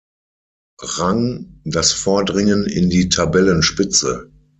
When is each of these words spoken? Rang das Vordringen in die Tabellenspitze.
Rang 0.81 1.61
das 1.63 1.93
Vordringen 1.93 2.65
in 2.65 2.89
die 2.89 3.07
Tabellenspitze. 3.09 4.31